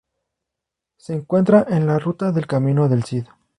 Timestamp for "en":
1.69-1.85